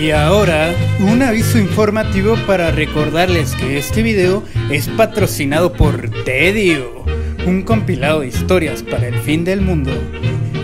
Y 0.00 0.12
ahora, 0.12 0.74
un 1.00 1.20
aviso 1.20 1.58
informativo 1.58 2.34
para 2.46 2.70
recordarles 2.70 3.54
que 3.54 3.76
este 3.76 4.02
video 4.02 4.42
es 4.70 4.88
patrocinado 4.88 5.74
por 5.74 6.08
Tedio, 6.24 7.04
un 7.46 7.60
compilado 7.60 8.20
de 8.20 8.28
historias 8.28 8.82
para 8.82 9.08
el 9.08 9.16
fin 9.16 9.44
del 9.44 9.60
mundo. 9.60 9.90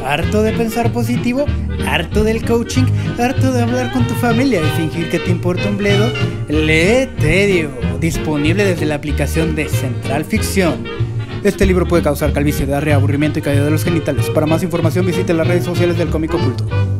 ¿Harto 0.07 0.43
de 0.43 0.53
pensar 0.53 0.91
positivo? 0.91 1.45
¿Harto 1.87 2.25
del 2.25 2.46
coaching? 2.46 2.85
¿Harto 3.18 3.53
de 3.53 3.61
hablar 3.61 3.93
con 3.93 4.07
tu 4.07 4.14
familia 4.14 4.62
y 4.62 4.80
fingir 4.80 5.11
que 5.11 5.18
te 5.18 5.30
importa 5.30 5.68
un 5.68 5.77
bledo? 5.77 6.11
Lee 6.48 7.07
Tedio, 7.18 7.73
disponible 8.00 8.64
desde 8.64 8.87
la 8.87 8.95
aplicación 8.95 9.55
de 9.55 9.68
Central 9.68 10.25
Ficción. 10.25 10.84
Este 11.45 11.66
libro 11.66 11.87
puede 11.87 12.03
causar 12.03 12.32
calvicie, 12.32 12.64
diarrea, 12.64 12.96
aburrimiento 12.96 13.39
y 13.39 13.43
caída 13.43 13.66
de 13.66 13.71
los 13.71 13.84
genitales. 13.84 14.30
Para 14.30 14.46
más 14.46 14.62
información 14.62 15.05
visite 15.05 15.34
las 15.34 15.46
redes 15.46 15.64
sociales 15.64 15.98
del 15.98 16.09
cómico 16.09 16.39
oculto. 16.39 16.96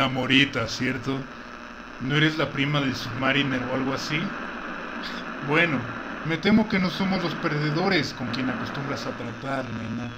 Namorita, 0.00 0.66
¿cierto? 0.68 1.28
¿No 1.98 2.16
eres 2.16 2.38
la 2.38 2.52
prima 2.52 2.80
del 2.80 2.96
Submariner 2.96 3.64
o 3.64 3.74
algo 3.74 3.94
así? 3.94 4.42
Bueno, 5.40 5.86
me 6.22 6.38
temo 6.38 6.66
que 6.68 6.78
no 6.78 6.88
somos 6.90 7.22
los 7.22 7.34
perdedores 7.34 8.14
con 8.14 8.30
quien 8.30 8.48
acostumbras 8.48 9.06
a 9.06 9.16
tratar, 9.16 9.72
nena. 9.72 10.16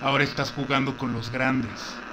Ahora 0.00 0.24
estás 0.24 0.50
jugando 0.52 0.96
con 0.96 1.12
los 1.12 1.30
grandes. 1.30 2.04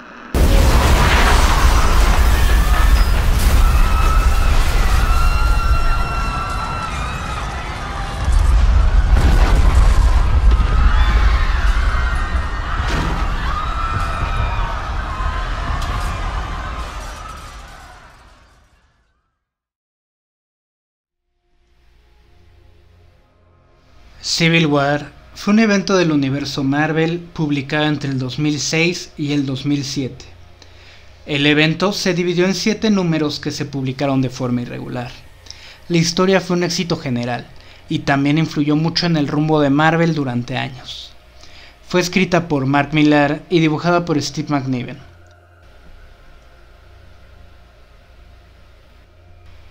Civil 24.22 24.66
War 24.66 25.12
fue 25.34 25.54
un 25.54 25.60
evento 25.60 25.96
del 25.96 26.12
universo 26.12 26.62
Marvel 26.62 27.20
publicado 27.20 27.86
entre 27.86 28.10
el 28.10 28.18
2006 28.18 29.12
y 29.16 29.32
el 29.32 29.46
2007. 29.46 30.26
El 31.24 31.46
evento 31.46 31.94
se 31.94 32.12
dividió 32.12 32.44
en 32.44 32.54
siete 32.54 32.90
números 32.90 33.40
que 33.40 33.50
se 33.50 33.64
publicaron 33.64 34.20
de 34.20 34.28
forma 34.28 34.60
irregular. 34.60 35.10
La 35.88 35.96
historia 35.96 36.42
fue 36.42 36.58
un 36.58 36.64
éxito 36.64 36.98
general 36.98 37.46
y 37.88 38.00
también 38.00 38.36
influyó 38.36 38.76
mucho 38.76 39.06
en 39.06 39.16
el 39.16 39.26
rumbo 39.26 39.58
de 39.58 39.70
Marvel 39.70 40.14
durante 40.14 40.58
años. 40.58 41.12
Fue 41.88 42.02
escrita 42.02 42.46
por 42.46 42.66
Mark 42.66 42.90
Millar 42.92 43.40
y 43.48 43.60
dibujada 43.60 44.04
por 44.04 44.20
Steve 44.20 44.48
McNiven. 44.50 44.98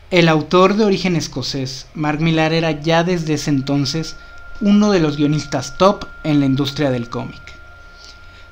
El 0.09 0.27
autor 0.27 0.73
de 0.73 0.85
origen 0.85 1.15
escocés, 1.15 1.85
Mark 1.93 2.19
Millar, 2.19 2.51
era 2.51 2.71
ya 2.71 3.03
desde 3.03 3.35
ese 3.35 3.51
entonces 3.51 4.15
uno 4.61 4.91
de 4.91 4.99
los 4.99 5.15
guionistas 5.15 5.77
top 5.77 6.03
en 6.23 6.41
la 6.41 6.45
industria 6.45 6.91
del 6.91 7.09
cómic. 7.09 7.41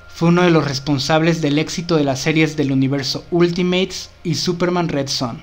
Fue 0.07 0.29
uno 0.29 0.43
de 0.43 0.51
los 0.51 0.65
responsables 0.65 1.41
del 1.41 1.59
éxito 1.59 1.97
de 1.97 2.05
las 2.05 2.19
series 2.19 2.55
del 2.55 2.71
universo 2.71 3.25
Ultimates 3.29 4.09
y 4.23 4.35
Superman 4.35 4.87
Red 4.87 5.09
Son. 5.09 5.39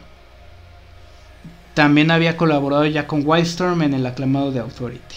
También 1.75 2.11
había 2.11 2.39
colaborado 2.39 2.87
ya 2.87 3.07
con 3.07 3.27
Wildstorm 3.27 3.83
en 3.83 3.93
el 3.93 4.07
aclamado 4.07 4.53
The 4.53 4.61
Authority, 4.61 5.17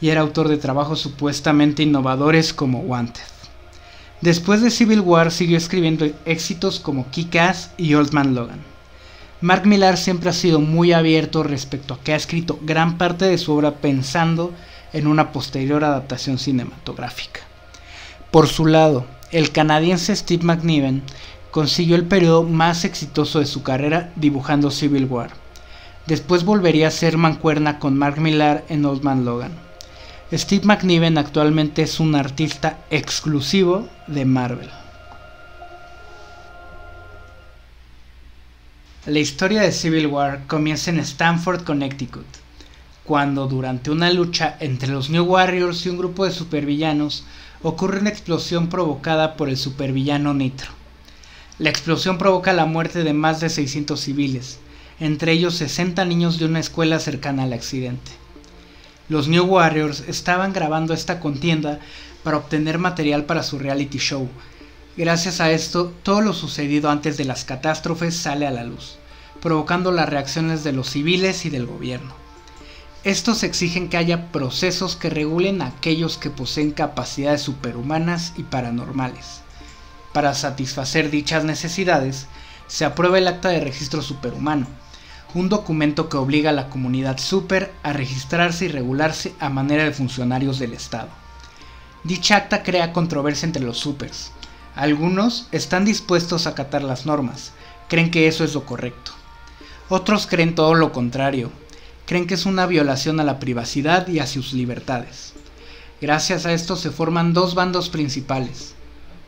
y 0.00 0.08
era 0.08 0.22
autor 0.22 0.48
de 0.48 0.56
trabajos 0.56 0.98
supuestamente 0.98 1.84
innovadores 1.84 2.52
como 2.52 2.80
Wanted. 2.80 3.22
Después 4.22 4.60
de 4.60 4.70
Civil 4.70 5.00
War 5.00 5.30
siguió 5.30 5.56
escribiendo 5.56 6.06
éxitos 6.24 6.80
como 6.80 7.08
Kick-Ass 7.10 7.70
y 7.76 7.94
Old 7.94 8.12
Man 8.12 8.34
Logan. 8.34 8.73
Mark 9.44 9.66
Millar 9.66 9.98
siempre 9.98 10.30
ha 10.30 10.32
sido 10.32 10.58
muy 10.58 10.94
abierto 10.94 11.42
respecto 11.42 11.92
a 11.92 12.00
que 12.00 12.14
ha 12.14 12.16
escrito 12.16 12.58
gran 12.62 12.96
parte 12.96 13.26
de 13.26 13.36
su 13.36 13.52
obra 13.52 13.72
pensando 13.72 14.54
en 14.94 15.06
una 15.06 15.32
posterior 15.32 15.84
adaptación 15.84 16.38
cinematográfica. 16.38 17.40
Por 18.30 18.48
su 18.48 18.64
lado, 18.64 19.04
el 19.32 19.52
canadiense 19.52 20.16
Steve 20.16 20.44
McNiven 20.44 21.02
consiguió 21.50 21.94
el 21.94 22.06
periodo 22.06 22.44
más 22.44 22.86
exitoso 22.86 23.38
de 23.38 23.44
su 23.44 23.62
carrera 23.62 24.10
dibujando 24.16 24.70
Civil 24.70 25.04
War. 25.04 25.28
Después 26.06 26.46
volvería 26.46 26.88
a 26.88 26.90
ser 26.90 27.18
mancuerna 27.18 27.78
con 27.78 27.98
Mark 27.98 28.18
Millar 28.18 28.64
en 28.70 28.86
Old 28.86 29.02
Man 29.02 29.26
Logan. 29.26 29.52
Steve 30.32 30.64
McNiven 30.64 31.18
actualmente 31.18 31.82
es 31.82 32.00
un 32.00 32.14
artista 32.14 32.78
exclusivo 32.88 33.90
de 34.06 34.24
Marvel. 34.24 34.70
La 39.06 39.18
historia 39.18 39.60
de 39.60 39.70
Civil 39.70 40.06
War 40.06 40.46
comienza 40.46 40.90
en 40.90 40.98
Stanford, 40.98 41.64
Connecticut, 41.64 42.24
cuando 43.04 43.46
durante 43.46 43.90
una 43.90 44.10
lucha 44.10 44.56
entre 44.60 44.88
los 44.88 45.10
New 45.10 45.24
Warriors 45.24 45.84
y 45.84 45.90
un 45.90 45.98
grupo 45.98 46.24
de 46.24 46.30
supervillanos 46.30 47.26
ocurre 47.62 48.00
una 48.00 48.08
explosión 48.08 48.70
provocada 48.70 49.36
por 49.36 49.50
el 49.50 49.58
supervillano 49.58 50.32
Nitro. 50.32 50.70
La 51.58 51.68
explosión 51.68 52.16
provoca 52.16 52.54
la 52.54 52.64
muerte 52.64 53.04
de 53.04 53.12
más 53.12 53.40
de 53.40 53.50
600 53.50 54.00
civiles, 54.00 54.58
entre 54.98 55.32
ellos 55.32 55.56
60 55.56 56.02
niños 56.06 56.38
de 56.38 56.46
una 56.46 56.60
escuela 56.60 56.98
cercana 56.98 57.42
al 57.42 57.52
accidente. 57.52 58.10
Los 59.10 59.28
New 59.28 59.44
Warriors 59.44 60.00
estaban 60.08 60.54
grabando 60.54 60.94
esta 60.94 61.20
contienda 61.20 61.78
para 62.22 62.38
obtener 62.38 62.78
material 62.78 63.26
para 63.26 63.42
su 63.42 63.58
reality 63.58 63.98
show, 63.98 64.30
Gracias 64.96 65.40
a 65.40 65.50
esto, 65.50 65.92
todo 66.04 66.20
lo 66.20 66.32
sucedido 66.32 66.88
antes 66.88 67.16
de 67.16 67.24
las 67.24 67.44
catástrofes 67.44 68.16
sale 68.16 68.46
a 68.46 68.52
la 68.52 68.62
luz, 68.62 68.94
provocando 69.42 69.90
las 69.90 70.08
reacciones 70.08 70.62
de 70.62 70.70
los 70.70 70.88
civiles 70.90 71.44
y 71.46 71.50
del 71.50 71.66
gobierno. 71.66 72.14
Estos 73.02 73.42
exigen 73.42 73.88
que 73.88 73.96
haya 73.96 74.30
procesos 74.30 74.94
que 74.94 75.10
regulen 75.10 75.62
a 75.62 75.66
aquellos 75.66 76.16
que 76.16 76.30
poseen 76.30 76.70
capacidades 76.70 77.42
superhumanas 77.42 78.34
y 78.36 78.44
paranormales. 78.44 79.40
Para 80.12 80.32
satisfacer 80.32 81.10
dichas 81.10 81.42
necesidades, 81.42 82.28
se 82.68 82.84
aprueba 82.84 83.18
el 83.18 83.26
Acta 83.26 83.48
de 83.48 83.58
Registro 83.58 84.00
Superhumano, 84.00 84.68
un 85.34 85.48
documento 85.48 86.08
que 86.08 86.18
obliga 86.18 86.50
a 86.50 86.54
la 86.54 86.70
comunidad 86.70 87.18
super 87.18 87.72
a 87.82 87.92
registrarse 87.92 88.66
y 88.66 88.68
regularse 88.68 89.34
a 89.40 89.48
manera 89.48 89.82
de 89.82 89.92
funcionarios 89.92 90.60
del 90.60 90.72
Estado. 90.72 91.08
Dicha 92.04 92.36
acta 92.36 92.62
crea 92.62 92.92
controversia 92.92 93.46
entre 93.46 93.64
los 93.64 93.78
supers, 93.78 94.30
algunos 94.74 95.48
están 95.52 95.84
dispuestos 95.84 96.46
a 96.46 96.50
acatar 96.50 96.82
las 96.82 97.06
normas, 97.06 97.52
creen 97.88 98.10
que 98.10 98.26
eso 98.26 98.44
es 98.44 98.54
lo 98.54 98.66
correcto. 98.66 99.12
Otros 99.88 100.26
creen 100.26 100.54
todo 100.54 100.74
lo 100.74 100.92
contrario, 100.92 101.50
creen 102.06 102.26
que 102.26 102.34
es 102.34 102.46
una 102.46 102.66
violación 102.66 103.20
a 103.20 103.24
la 103.24 103.38
privacidad 103.38 104.08
y 104.08 104.18
a 104.18 104.26
sus 104.26 104.52
libertades. 104.52 105.34
Gracias 106.00 106.44
a 106.44 106.52
esto 106.52 106.76
se 106.76 106.90
forman 106.90 107.32
dos 107.32 107.54
bandos 107.54 107.88
principales, 107.88 108.74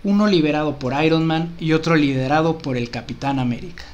uno 0.02 0.26
liberado 0.26 0.78
por 0.78 0.92
Iron 1.04 1.26
Man 1.26 1.54
y 1.58 1.72
otro 1.72 1.96
liderado 1.96 2.58
por 2.58 2.76
el 2.76 2.90
Capitán 2.90 3.38
América. 3.38 3.84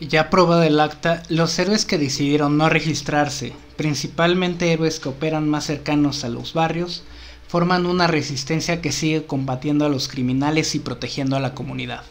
Ya 0.00 0.22
aprobado 0.22 0.62
el 0.62 0.80
acta, 0.80 1.22
los 1.28 1.58
héroes 1.58 1.84
que 1.84 1.98
decidieron 1.98 2.58
no 2.58 2.68
registrarse, 2.68 3.52
principalmente 3.76 4.72
héroes 4.72 4.98
que 4.98 5.08
operan 5.08 5.48
más 5.48 5.66
cercanos 5.66 6.24
a 6.24 6.28
los 6.28 6.54
barrios, 6.54 7.04
forman 7.52 7.84
una 7.84 8.06
resistencia 8.06 8.80
que 8.80 8.92
sigue 8.92 9.26
combatiendo 9.26 9.84
a 9.84 9.90
los 9.90 10.08
criminales 10.08 10.74
y 10.74 10.78
protegiendo 10.78 11.36
a 11.36 11.40
la 11.40 11.52
comunidad. 11.52 12.02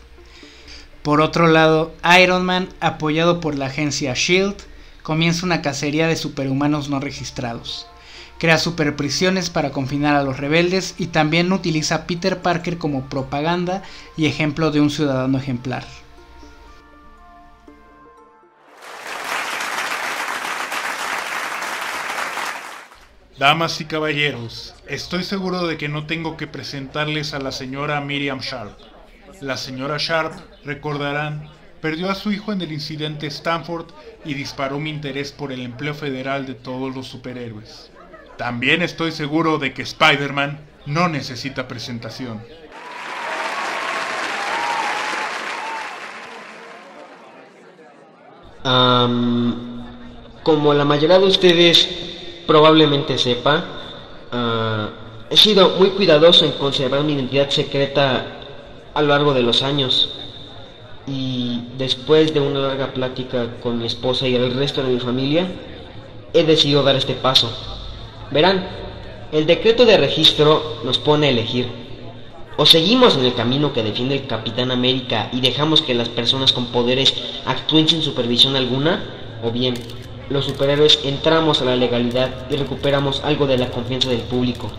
Por 1.02 1.20
otro 1.20 1.48
lado, 1.48 1.96
Iron 2.22 2.46
Man, 2.46 2.70
apoyado 2.80 3.42
por 3.42 3.58
la 3.58 3.66
agencia 3.66 4.14
SHIELD, 4.14 4.54
comienza 5.02 5.48
una 5.48 5.64
cacería 5.64 6.06
de 6.06 6.16
superhumanos 6.16 6.90
no 6.90 7.00
registrados. 7.00 7.88
Crea 8.38 8.60
superprisiones 8.60 9.50
para 9.50 9.72
confinar 9.72 10.16
a 10.16 10.22
los 10.22 10.38
rebeldes 10.38 10.94
y 11.00 11.08
también 11.08 11.52
utiliza 11.52 11.96
a 11.96 12.06
Peter 12.06 12.44
Parker 12.44 12.78
como 12.78 13.10
propaganda 13.10 13.82
y 14.18 14.28
ejemplo 14.28 14.70
de 14.70 14.80
un 14.80 14.92
ciudadano 14.92 15.40
ejemplar. 15.40 15.86
Damas 23.42 23.82
y 23.82 23.86
caballeros, 23.86 24.76
estoy 24.86 25.24
seguro 25.24 25.66
de 25.66 25.76
que 25.76 25.90
no 25.90 26.06
tengo 26.06 26.38
que 26.38 26.46
presentarles 26.46 27.34
a 27.34 27.40
la 27.40 27.52
señora 27.52 28.00
Miriam 28.00 28.38
Sharp. 28.38 28.78
La 29.42 29.58
señora 29.58 29.98
Sharp, 29.98 30.34
recordarán, 30.64 31.50
perdió 31.82 32.12
a 32.12 32.14
su 32.14 32.32
hijo 32.32 32.54
en 32.54 32.62
el 32.62 32.72
incidente 32.72 33.26
Stanford 33.26 33.88
y 34.26 34.36
disparó 34.36 34.78
mi 34.78 34.92
interés 34.92 35.32
por 35.32 35.52
el 35.52 35.62
empleo 35.62 35.96
federal 35.96 36.46
de 36.46 36.54
todos 36.54 36.94
los 36.96 37.08
superhéroes. 37.08 37.90
También 38.38 38.84
estoy 38.84 39.12
seguro 39.12 39.58
de 39.58 39.74
que 39.74 39.82
Spider-Man 39.82 40.60
no 40.86 41.10
necesita 41.10 41.68
presentación. 41.68 42.44
como 50.44 50.74
la 50.76 50.86
mayoría 50.86 51.18
de 51.18 51.26
ustedes 51.26 52.11
probablemente 52.52 53.18
sepa, 53.18 53.64
ah, 54.30 54.90
he 55.30 55.38
sido 55.38 55.70
muy 55.80 55.92
cuidadoso 55.92 56.44
en 56.44 56.52
conservar 56.52 57.02
mi 57.02 57.14
identidad 57.14 57.50
secreta 57.50 58.26
a 58.94 59.02
lo 59.02 59.08
largo 59.08 59.34
de 59.34 59.42
los 59.42 59.64
años. 59.64 60.10
Y 61.08 61.62
después 61.78 62.34
de 62.34 62.42
una 62.42 62.60
larga 62.60 62.88
plática 62.88 63.48
con 63.64 63.80
mi 63.80 63.86
esposa 63.86 64.28
y 64.28 64.36
el 64.36 64.54
resto 64.54 64.84
de 64.84 64.90
mi 64.90 65.00
familia, 65.00 65.48
he 66.34 66.44
decidido 66.44 66.84
dar 66.84 66.98
este 66.98 67.14
paso. 67.14 67.50
Verán, 68.32 68.68
el 69.32 69.46
decreto 69.46 69.86
de 69.86 69.96
registro 69.96 70.82
nos 70.84 71.00
pone 71.00 71.28
a 71.28 71.30
elegir. 71.30 71.68
O 72.58 72.66
seguimos 72.66 73.16
en 73.16 73.24
el 73.24 73.34
camino 73.34 73.72
que 73.72 73.82
defiende 73.82 74.16
el 74.16 74.28
Capitán 74.28 74.72
América 74.72 75.30
y 75.32 75.40
dejamos 75.40 75.82
que 75.82 75.94
las 75.94 76.10
personas 76.10 76.52
con 76.52 76.66
poderes 76.66 77.14
actúen 77.46 77.88
sin 77.88 78.02
supervisión 78.02 78.58
alguna, 78.58 79.02
o 79.42 79.52
bien 79.52 79.76
los 80.32 80.46
superhéroes 80.46 81.00
entramos 81.04 81.62
a 81.62 81.66
la 81.66 81.76
legalidad 81.76 82.30
y 82.50 82.56
recuperamos 82.56 83.22
algo 83.24 83.48
de 83.48 83.58
la 83.58 83.70
confianza 83.70 84.10
del 84.10 84.22
público. 84.22 84.72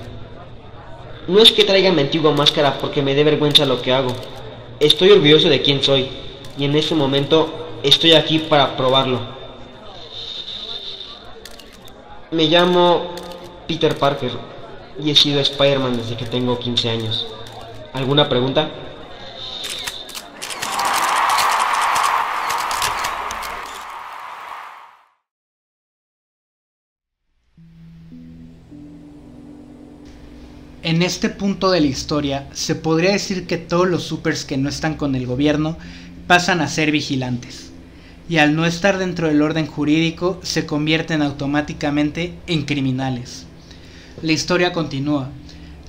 No 1.28 1.40
es 1.40 1.52
que 1.52 1.64
traiga 1.64 1.92
mi 1.92 2.00
antigua 2.00 2.32
máscara 2.32 2.78
porque 2.80 3.02
me 3.02 3.14
dé 3.14 3.22
vergüenza 3.22 3.66
lo 3.66 3.80
que 3.82 3.92
hago. 3.92 4.12
Estoy 4.80 5.10
orgulloso 5.10 5.48
de 5.48 5.60
quién 5.60 5.82
soy 5.82 6.08
y 6.58 6.64
en 6.64 6.74
este 6.74 6.94
momento 6.94 7.48
estoy 7.82 8.14
aquí 8.14 8.38
para 8.38 8.76
probarlo. 8.76 9.20
Me 12.30 12.46
llamo 12.46 13.12
Peter 13.68 13.96
Parker 13.96 14.32
y 14.98 15.10
he 15.10 15.14
sido 15.14 15.38
Spider-Man 15.40 15.98
desde 15.98 16.16
que 16.16 16.24
tengo 16.24 16.58
15 16.58 16.88
años. 16.88 17.26
¿Alguna 17.92 18.28
pregunta? 18.28 18.70
En 30.92 31.00
este 31.00 31.30
punto 31.30 31.70
de 31.70 31.80
la 31.80 31.86
historia, 31.86 32.50
se 32.52 32.74
podría 32.74 33.12
decir 33.12 33.46
que 33.46 33.56
todos 33.56 33.88
los 33.88 34.02
supers 34.02 34.44
que 34.44 34.58
no 34.58 34.68
están 34.68 34.92
con 34.92 35.14
el 35.14 35.24
gobierno 35.24 35.78
pasan 36.26 36.60
a 36.60 36.68
ser 36.68 36.90
vigilantes, 36.90 37.70
y 38.28 38.36
al 38.36 38.54
no 38.54 38.66
estar 38.66 38.98
dentro 38.98 39.28
del 39.28 39.40
orden 39.40 39.66
jurídico 39.66 40.38
se 40.42 40.66
convierten 40.66 41.22
automáticamente 41.22 42.34
en 42.46 42.66
criminales. 42.66 43.46
La 44.20 44.32
historia 44.32 44.74
continúa. 44.74 45.30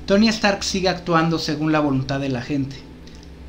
Tony 0.06 0.30
Stark 0.30 0.64
sigue 0.64 0.88
actuando 0.88 1.38
según 1.38 1.74
la 1.74 1.82
voluntad 1.82 2.22
de 2.22 2.30
la 2.30 2.42
gente. 2.42 2.78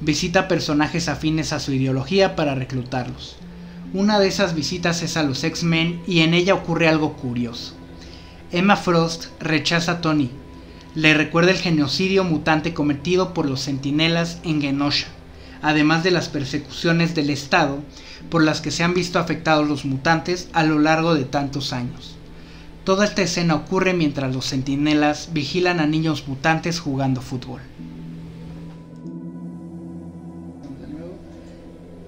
Visita 0.00 0.49
personajes 0.49 1.09
afines 1.09 1.53
a 1.53 1.61
su 1.61 1.73
ideología 1.73 2.35
para 2.35 2.57
reclutarlos. 2.57 3.37
Una 3.93 4.19
de 4.19 4.27
esas 4.27 4.57
visitas 4.57 5.05
es 5.05 5.17
a 5.17 5.23
los 5.23 5.45
X-Men 5.45 6.03
y 6.05 6.23
en 6.23 6.35
ella 6.35 6.55
ocurre 6.55 6.89
algo 6.89 7.12
curioso. 7.12 7.75
Emma 8.50 8.75
Frost 8.75 9.27
rechaza 9.39 9.93
a 9.93 10.00
Tony 10.00 10.33
le 10.94 11.12
recuerda 11.12 11.50
el 11.50 11.58
genocidio 11.58 12.23
mutante 12.23 12.73
cometido 12.73 13.35
por 13.35 13.49
los 13.49 13.64
centinelas 13.64 14.38
en 14.44 14.61
Genosha, 14.61 15.08
además 15.61 16.05
de 16.05 16.12
las 16.12 16.29
persecuciones 16.29 17.14
del 17.14 17.31
Estado 17.31 17.79
por 18.31 18.44
las 18.44 18.61
que 18.61 18.70
se 18.70 18.85
han 18.85 18.94
visto 18.94 19.19
afectados 19.19 19.69
los 19.69 19.85
mutantes 19.85 20.49
a 20.52 20.62
lo 20.62 20.79
largo 20.79 21.14
de 21.14 21.25
tantos 21.25 21.73
años. 21.73 22.17
Toda 22.85 23.06
esta 23.06 23.23
escena 23.23 23.55
ocurre 23.55 23.93
mientras 23.93 24.32
los 24.35 24.46
centinelas 24.50 25.31
vigilan 25.32 25.81
a 25.81 25.87
niños 25.87 26.29
mutantes 26.29 26.81
jugando 26.81 27.20
fútbol. 27.20 27.61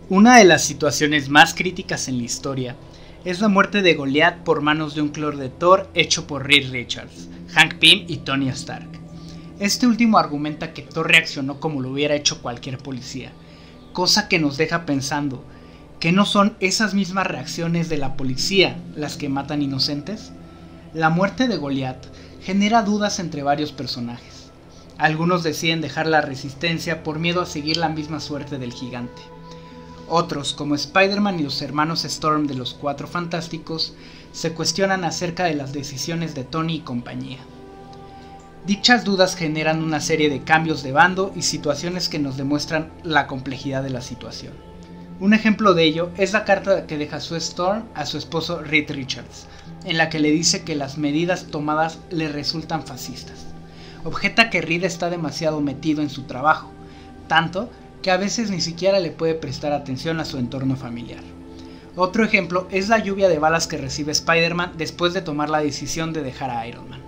Una 0.09 0.39
de 0.39 0.45
las 0.45 0.63
situaciones 0.63 1.29
más 1.29 1.55
críticas 1.55 2.07
en 2.07 2.19
la 2.19 2.25
historia 2.25 2.77
es 3.27 3.41
la 3.41 3.49
muerte 3.49 3.83
de 3.83 3.95
Goliath 3.95 4.45
por 4.45 4.61
manos 4.61 4.95
de 4.95 5.03
un 5.03 5.09
clor 5.09 5.37
de 5.37 5.49
Thor 5.49 5.91
hecho 5.95 6.29
por 6.29 6.47
Reed 6.47 6.71
Richards, 6.71 7.29
Hank 7.55 7.75
Pym 7.81 8.05
y 8.07 8.19
Tony 8.19 8.49
Stark. 8.51 8.87
Este 9.59 9.89
último 9.89 10.19
argumenta 10.19 10.73
que 10.73 10.83
Thor 10.83 11.09
reaccionó 11.09 11.59
como 11.59 11.81
lo 11.81 11.91
hubiera 11.91 12.15
hecho 12.15 12.41
cualquier 12.41 12.79
policía, 12.79 13.33
cosa 13.93 14.29
que 14.29 14.39
nos 14.39 14.57
deja 14.57 14.87
pensando 14.87 15.43
que 15.99 16.13
no 16.13 16.25
son 16.25 16.57
esas 16.61 16.95
mismas 16.95 17.27
reacciones 17.27 17.89
de 17.89 17.99
la 17.99 18.17
policía 18.17 18.77
las 18.95 19.17
que 19.17 19.29
matan 19.29 19.61
inocentes. 19.61 20.31
La 20.95 21.11
muerte 21.11 21.49
de 21.49 21.57
Goliath 21.57 22.07
genera 22.43 22.83
dudas 22.83 23.19
entre 23.19 23.43
varios 23.43 23.73
personajes. 23.73 24.53
Algunos 24.99 25.43
deciden 25.43 25.81
dejar 25.81 26.07
la 26.07 26.21
resistencia 26.21 27.03
por 27.03 27.19
miedo 27.19 27.41
a 27.41 27.47
seguir 27.47 27.77
la 27.77 27.89
misma 27.89 28.21
suerte 28.21 28.57
del 28.59 28.73
gigante. 28.73 29.21
Otros, 30.09 30.53
como 30.53 30.77
Spider-Man 30.77 31.41
y 31.41 31.43
los 31.43 31.61
hermanos 31.63 32.05
Storm 32.05 32.47
de 32.47 32.55
los 32.55 32.75
Cuatro 32.75 33.09
Fantásticos, 33.09 33.95
se 34.33 34.53
cuestionan 34.53 35.03
acerca 35.05 35.45
de 35.45 35.55
las 35.55 35.73
decisiones 35.73 36.35
de 36.35 36.45
Tony 36.45 36.77
y 36.77 36.81
compañía. 36.81 37.39
Dichas 38.67 39.05
dudas 39.05 39.35
generan 39.35 39.83
una 39.83 40.01
serie 40.01 40.29
de 40.29 40.43
cambios 40.43 40.83
de 40.83 40.93
bando 40.93 41.33
y 41.35 41.43
situaciones 41.43 42.09
que 42.09 42.19
nos 42.19 42.37
demuestran 42.37 42.91
la 43.03 43.27
complejidad 43.27 43.83
de 43.83 43.91
la 43.91 44.01
situación. 44.01 44.53
Un 45.19 45.35
ejemplo 45.35 45.75
de 45.75 45.85
ello 45.85 46.11
es 46.17 46.33
la 46.33 46.45
carta 46.45 46.87
que 46.87 46.99
deja 46.99 47.21
Sue 47.21 47.39
Storm 47.39 47.85
a 47.95 48.07
su 48.07 48.19
esposo 48.19 48.63
Reed 48.63 48.91
Richards, 48.91 49.47
en 49.85 49.97
la 49.97 50.09
que 50.09 50.21
le 50.21 50.31
dice 50.31 50.63
que 50.63 50.77
las 50.77 50.99
medidas 50.99 51.47
tomadas 51.47 51.99
le 52.11 52.29
resultan 52.29 52.85
fascistas. 52.85 53.47
Objeta 54.05 54.51
que 54.51 54.61
Reed 54.61 54.85
está 54.85 55.11
demasiado 55.11 55.61
metido 55.61 56.03
en 56.03 56.11
su 56.11 56.25
trabajo, 56.25 56.71
tanto 57.29 57.71
que 58.07 58.13
a 58.13 58.19
veces 58.19 58.53
ni 58.53 58.61
siquiera 58.61 59.01
le 59.01 59.11
puede 59.11 59.35
prestar 59.35 59.73
atención 59.73 60.21
a 60.21 60.25
su 60.25 60.39
entorno 60.39 60.77
familiar. 60.77 61.25
Otro 61.97 62.25
ejemplo 62.25 62.69
es 62.71 62.89
la 62.89 63.01
lluvia 63.01 63.29
de 63.29 63.41
balas 63.41 63.67
que 63.67 63.79
recibe 63.79 64.13
Spider-Man 64.13 64.75
después 64.79 65.13
de 65.13 65.23
tomar 65.23 65.51
la 65.51 65.59
decisión 65.59 66.13
de 66.13 66.23
dejar 66.23 66.51
a 66.51 66.65
Iron 66.69 66.89
Man. 66.89 67.01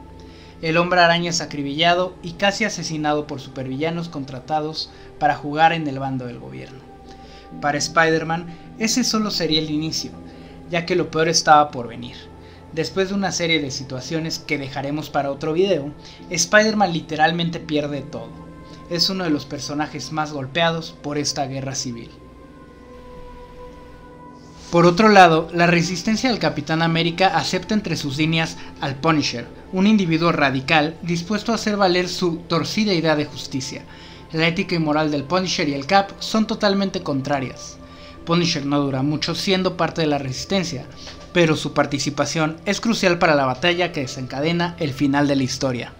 El 0.61 0.77
hombre 0.77 0.99
araña 0.99 1.31
es 1.31 1.41
acribillado 1.41 2.17
y 2.21 2.33
casi 2.33 2.65
asesinado 2.65 3.29
por 3.29 3.39
supervillanos 3.41 4.09
contratados 4.09 4.91
para 5.21 5.37
jugar 5.37 5.73
en 5.73 5.87
el 5.87 6.01
bando 6.01 6.27
del 6.27 6.41
gobierno. 6.41 6.81
Para 7.61 7.79
Spider-Man, 7.79 8.47
ese 8.81 9.05
solo 9.05 9.31
sería 9.31 9.61
el 9.61 9.71
inicio, 9.71 10.11
ya 10.69 10.85
que 10.85 10.97
lo 10.97 11.13
peor 11.13 11.29
estaba 11.29 11.71
por 11.71 11.87
venir. 11.87 12.17
Después 12.73 13.11
de 13.11 13.15
una 13.15 13.31
serie 13.31 13.63
de 13.63 13.71
situaciones 13.71 14.41
que 14.41 14.59
dejaremos 14.59 15.11
para 15.11 15.31
otro 15.31 15.53
video, 15.53 15.93
Spider-Man 16.29 16.93
literalmente 16.93 17.61
pierde 17.61 18.01
todo. 18.01 18.48
Es 18.91 19.11
uno 19.11 19.25
de 19.25 19.31
los 19.31 19.45
personajes 19.45 20.13
más 20.13 20.33
golpeados 20.33 20.95
por 21.03 21.19
esta 21.19 21.47
guerra 21.47 21.75
civil. 21.75 22.11
Por 24.71 24.85
otro 24.85 25.09
lado, 25.09 25.49
la 25.55 25.67
resistencia 25.67 26.29
del 26.29 26.39
Capitán 26.39 26.83
América 26.83 27.29
acepta 27.29 27.73
entre 27.73 27.97
sus 27.97 28.19
líneas 28.19 28.59
al 28.83 28.97
Punisher, 28.97 29.47
un 29.73 29.87
individuo 29.87 30.31
radical 30.31 30.99
dispuesto 31.01 31.53
a 31.53 31.55
hacer 31.55 31.79
valer 31.79 32.07
su 32.07 32.37
torcida 32.37 32.93
idea 32.93 33.17
de 33.17 33.25
justicia. 33.25 33.85
La 34.33 34.47
ética 34.47 34.75
y 34.75 34.79
moral 34.79 35.11
del 35.11 35.25
Punisher 35.25 35.71
y 35.71 35.75
el 35.75 35.87
Cap 35.87 36.11
son 36.19 36.47
totalmente 36.47 37.03
contrarias. 37.03 37.79
Punisher 38.27 38.67
no 38.67 38.81
dura 38.81 39.03
mucho 39.03 39.35
siendo 39.35 39.79
parte 39.79 40.03
de 40.03 40.07
la 40.07 40.19
resistencia, 40.19 40.85
pero 41.33 41.57
su 41.57 41.73
participación 41.73 42.59
es 42.67 42.83
crucial 42.83 43.19
para 43.19 43.35
la 43.35 43.47
batalla 43.47 43.91
que 43.91 44.01
desencadena 44.01 44.77
el 44.79 44.93
final 44.93 45.27
de 45.29 45.37
la 45.37 45.45
historia. 45.45 45.95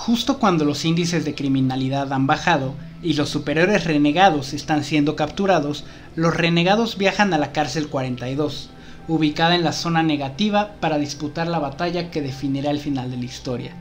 Justo 0.00 0.38
cuando 0.38 0.64
los 0.64 0.86
índices 0.86 1.26
de 1.26 1.34
criminalidad 1.34 2.10
han 2.14 2.26
bajado, 2.26 2.72
y 3.02 3.12
los 3.12 3.28
superhéroes 3.28 3.84
renegados 3.84 4.54
están 4.54 4.82
siendo 4.82 5.14
capturados, 5.14 5.84
los 6.16 6.34
renegados 6.34 6.96
viajan 6.96 7.34
a 7.34 7.38
la 7.38 7.52
cárcel 7.52 7.88
42, 7.88 8.70
ubicada 9.08 9.54
en 9.54 9.62
la 9.62 9.72
zona 9.72 10.02
negativa 10.02 10.70
para 10.80 10.96
disputar 10.96 11.48
la 11.48 11.58
batalla 11.58 12.10
que 12.10 12.22
definirá 12.22 12.70
el 12.70 12.80
final 12.80 13.10
de 13.10 13.18
la 13.18 13.26
historia. 13.26 13.72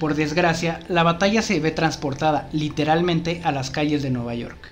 Por 0.00 0.16
desgracia, 0.16 0.80
la 0.88 1.04
batalla 1.04 1.42
se 1.42 1.60
ve 1.60 1.70
transportada 1.70 2.48
literalmente 2.52 3.40
a 3.44 3.52
las 3.52 3.70
calles 3.70 4.02
de 4.02 4.10
Nueva 4.10 4.34
York. 4.34 4.71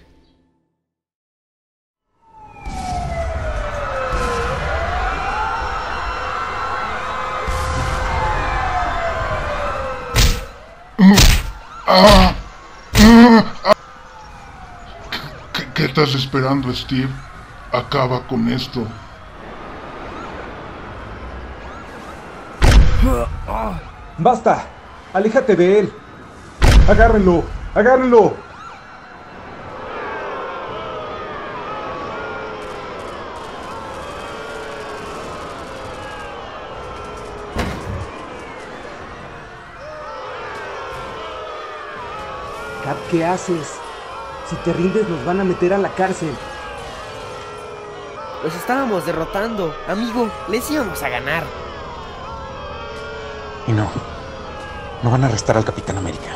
¿Qué 15.75 15.85
estás 15.85 16.15
esperando, 16.15 16.73
Steve? 16.75 17.09
Acaba 17.73 18.27
con 18.27 18.49
esto. 18.49 18.87
¡Basta! 24.19 24.67
¡Aléjate 25.15 25.57
de 25.57 25.81
él! 25.81 25.93
¡Agárrenlo! 26.89 27.45
¡Agárrenlo! 27.75 28.50
Cap, 42.91 42.99
¿qué 43.09 43.25
haces? 43.25 43.79
Si 44.49 44.57
te 44.65 44.73
rindes 44.73 45.09
nos 45.09 45.25
van 45.25 45.39
a 45.39 45.45
meter 45.45 45.73
a 45.73 45.79
la 45.79 45.91
cárcel. 45.91 46.37
Los 48.43 48.53
estábamos 48.53 49.07
derrotando. 49.07 49.73
Amigo, 49.87 50.29
les 50.49 50.69
íbamos 50.73 51.01
a 51.01 51.09
ganar. 51.09 51.45
Y 53.69 53.71
no. 53.71 53.89
No 55.05 55.11
van 55.13 55.23
a 55.23 55.29
arrestar 55.29 55.57
al 55.57 55.65
Capitán 55.65 55.99
América. 55.99 56.31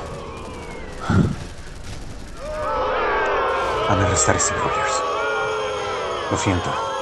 Van 3.89 3.99
a 3.99 4.07
arrestar 4.07 4.37
a 4.37 4.39
Steve 4.39 4.61
Rogers. 4.61 5.03
Lo 6.31 6.39
siento. 6.39 6.94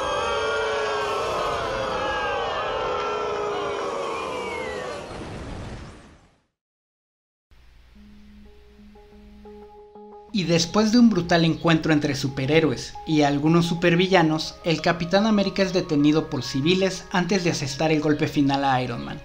Después 10.52 10.92
de 10.92 10.98
un 10.98 11.08
brutal 11.08 11.46
encuentro 11.46 11.94
entre 11.94 12.14
superhéroes 12.14 12.92
y 13.06 13.22
algunos 13.22 13.64
supervillanos, 13.64 14.54
el 14.64 14.82
Capitán 14.82 15.26
América 15.26 15.62
es 15.62 15.72
detenido 15.72 16.28
por 16.28 16.42
civiles 16.42 17.06
antes 17.10 17.42
de 17.42 17.52
asestar 17.52 17.90
el 17.90 18.02
golpe 18.02 18.28
final 18.28 18.62
a 18.66 18.82
Iron 18.82 19.02
Man. 19.02 19.18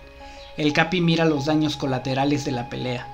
El 0.56 0.72
Capi 0.72 1.02
mira 1.02 1.26
los 1.26 1.44
daños 1.44 1.76
colaterales 1.76 2.46
de 2.46 2.54
la 2.54 2.70
pelea. 2.70 3.06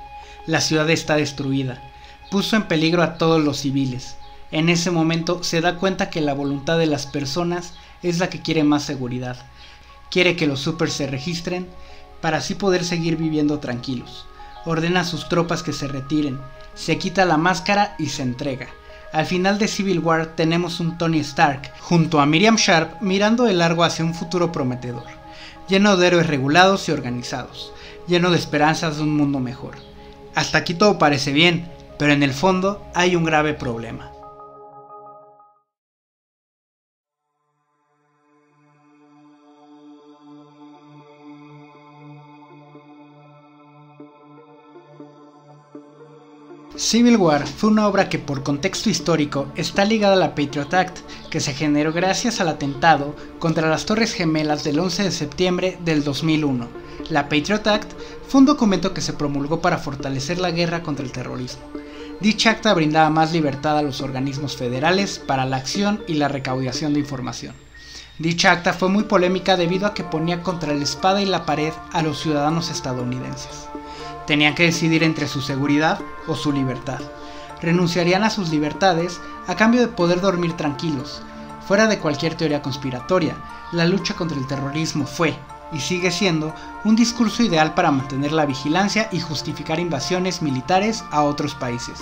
La 0.46 0.62
ciudad 0.62 0.88
está 0.92 1.16
destruida. 1.16 1.82
Puso 2.30 2.56
en 2.56 2.68
peligro 2.68 3.02
a 3.02 3.18
todos 3.18 3.44
los 3.44 3.58
civiles. 3.58 4.16
En 4.52 4.70
ese 4.70 4.92
momento 4.92 5.44
se 5.44 5.62
da 5.62 5.78
cuenta 5.78 6.12
que 6.12 6.22
la 6.22 6.36
voluntad 6.36 6.78
de 6.78 6.86
las 6.86 7.08
personas 7.08 7.74
es 8.04 8.20
la 8.20 8.30
que 8.30 8.44
quiere 8.44 8.64
más 8.64 8.84
seguridad. 8.84 9.38
Quiere 10.12 10.36
que 10.36 10.46
los 10.46 10.60
supers 10.60 10.94
se 10.94 11.08
registren 11.08 11.68
para 12.22 12.38
así 12.38 12.54
poder 12.54 12.86
seguir 12.86 13.18
viviendo 13.18 13.58
tranquilos. 13.58 14.28
Ordena 14.66 15.00
a 15.00 15.04
sus 15.04 15.30
tropas 15.30 15.64
que 15.64 15.74
se 15.74 15.88
retiren 15.88 16.38
se 16.76 16.98
quita 16.98 17.26
la 17.26 17.38
máscara 17.38 17.96
y 17.98 18.08
se 18.08 18.24
entrega. 18.24 18.68
Al 19.12 19.26
final 19.26 19.60
de 19.60 19.68
Civil 19.68 20.00
War 20.00 20.36
tenemos 20.36 20.80
un 20.80 20.98
Tony 20.98 21.20
Stark 21.20 21.72
junto 21.80 22.20
a 22.20 22.26
Miriam 22.26 22.56
Sharp 22.56 23.02
mirando 23.02 23.44
de 23.44 23.54
largo 23.54 23.84
hacia 23.84 24.04
un 24.04 24.16
futuro 24.16 24.52
prometedor, 24.52 25.06
lleno 25.68 25.98
de 25.98 26.08
héroes 26.08 26.28
regulados 26.28 26.90
y 26.90 26.92
organizados, 26.92 27.72
lleno 28.08 28.32
de 28.32 28.38
esperanzas 28.38 28.98
de 28.98 29.04
un 29.04 29.16
mundo 29.16 29.40
mejor. 29.40 29.76
Hasta 30.34 30.58
aquí 30.58 30.74
todo 30.74 30.98
parece 30.98 31.32
bien, 31.32 31.70
pero 32.00 32.12
en 32.12 32.24
el 32.24 32.34
fondo 32.34 32.84
hay 32.96 33.16
un 33.16 33.24
grave 33.24 33.54
problema. 33.54 34.12
Civil 46.84 47.16
War 47.16 47.48
fue 47.48 47.70
una 47.70 47.88
obra 47.88 48.10
que 48.10 48.20
por 48.20 48.44
contexto 48.44 48.90
histórico 48.90 49.48
está 49.56 49.86
ligada 49.86 50.16
a 50.16 50.18
la 50.18 50.36
Patriot 50.36 50.74
Act, 50.74 51.00
que 51.30 51.40
se 51.40 51.54
generó 51.54 51.94
gracias 51.94 52.42
al 52.42 52.50
atentado 52.50 53.16
contra 53.40 53.70
las 53.70 53.86
Torres 53.86 54.14
Gemelas 54.14 54.66
del 54.66 54.80
11 54.80 55.04
de 55.04 55.12
septiembre 55.12 55.78
del 55.86 56.04
2001. 56.04 56.68
La 57.10 57.30
Patriot 57.30 57.66
Act 57.68 57.94
fue 58.28 58.42
un 58.42 58.46
documento 58.46 58.94
que 58.94 59.00
se 59.00 59.14
promulgó 59.14 59.62
para 59.62 59.78
fortalecer 59.78 60.40
la 60.40 60.52
guerra 60.52 60.84
contra 60.84 61.06
el 61.06 61.14
terrorismo. 61.14 61.64
Dicha 62.20 62.52
acta 62.52 62.74
brindaba 62.74 63.10
más 63.10 63.32
libertad 63.32 63.78
a 63.78 63.82
los 63.82 64.02
organismos 64.02 64.58
federales 64.58 65.20
para 65.20 65.46
la 65.46 65.56
acción 65.56 66.04
y 66.06 66.16
la 66.16 66.28
recaudación 66.28 66.94
de 66.94 67.00
información. 67.00 67.56
Dicha 68.20 68.52
acta 68.52 68.74
fue 68.74 68.90
muy 68.90 69.06
polémica 69.06 69.56
debido 69.56 69.88
a 69.88 69.94
que 69.94 70.04
ponía 70.04 70.42
contra 70.44 70.74
la 70.74 70.84
espada 70.84 71.22
y 71.22 71.26
la 71.26 71.46
pared 71.46 71.72
a 71.94 72.04
los 72.04 72.20
ciudadanos 72.20 72.70
estadounidenses. 72.70 73.70
Tenían 74.26 74.56
que 74.56 74.64
decidir 74.64 75.04
entre 75.04 75.28
su 75.28 75.42
seguridad 75.42 76.00
o 76.28 76.36
su 76.36 76.52
libertad. 76.52 77.00
Renunciarían 77.62 78.24
a 78.24 78.30
sus 78.30 78.50
libertades 78.50 79.20
a 79.48 79.56
cambio 79.56 79.82
de 79.82 79.88
poder 79.88 80.22
dormir 80.22 80.54
tranquilos. 80.54 81.22
Fuera 81.68 81.88
de 81.88 82.00
cualquier 82.00 82.36
teoría 82.36 82.62
conspiratoria, 82.62 83.36
la 83.72 83.86
lucha 83.86 84.16
contra 84.16 84.38
el 84.38 84.48
terrorismo 84.48 85.06
fue, 85.06 85.36
y 85.72 85.80
sigue 85.80 86.12
siendo, 86.12 86.54
un 86.84 86.96
discurso 86.96 87.42
ideal 87.44 87.74
para 87.74 87.92
mantener 87.92 88.32
la 88.32 88.46
vigilancia 88.46 89.10
y 89.12 89.20
justificar 89.20 89.80
invasiones 89.80 90.42
militares 90.42 91.04
a 91.12 91.24
otros 91.24 91.56
países. 91.56 92.00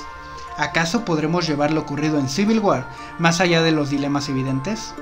¿Acaso 0.57 1.05
podremos 1.05 1.47
llevar 1.47 1.71
lo 1.71 1.81
ocurrido 1.81 2.19
en 2.19 2.27
Civil 2.27 2.59
War 2.59 2.87
más 3.19 3.39
allá 3.39 3.61
de 3.61 3.71
los 3.71 3.89
dilemas 3.89 4.29
evidentes? 4.29 4.93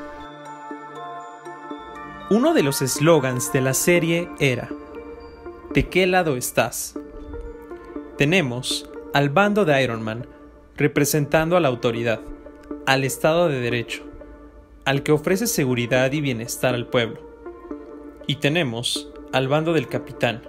Uno 2.29 2.53
de 2.53 2.63
los 2.63 2.81
eslogans 2.81 3.51
de 3.51 3.61
la 3.61 3.73
serie 3.73 4.29
era, 4.39 4.69
¿De 5.73 5.87
qué 5.87 6.07
lado 6.07 6.35
estás? 6.35 6.95
Tenemos 8.19 8.91
al 9.13 9.29
bando 9.29 9.63
de 9.63 9.81
Iron 9.81 10.01
Man, 10.01 10.27
representando 10.75 11.55
a 11.55 11.61
la 11.61 11.69
autoridad, 11.69 12.19
al 12.85 13.05
Estado 13.05 13.47
de 13.47 13.61
Derecho, 13.61 14.03
al 14.83 15.03
que 15.03 15.13
ofrece 15.13 15.47
seguridad 15.47 16.11
y 16.11 16.19
bienestar 16.19 16.75
al 16.75 16.87
pueblo. 16.87 17.21
Y 18.27 18.35
tenemos 18.35 19.09
al 19.31 19.47
bando 19.47 19.71
del 19.71 19.87
Capitán, 19.87 20.41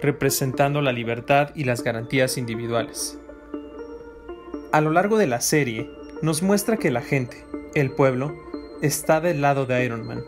representando 0.00 0.80
la 0.80 0.92
libertad 0.92 1.50
y 1.56 1.64
las 1.64 1.82
garantías 1.82 2.38
individuales. 2.38 3.18
A 4.70 4.80
lo 4.80 4.92
largo 4.92 5.18
de 5.18 5.26
la 5.26 5.40
serie, 5.40 5.90
nos 6.22 6.40
muestra 6.40 6.76
que 6.76 6.92
la 6.92 7.02
gente, 7.02 7.44
el 7.74 7.90
pueblo, 7.90 8.32
está 8.80 9.20
del 9.20 9.40
lado 9.40 9.66
de 9.66 9.84
Iron 9.84 10.06
Man. 10.06 10.22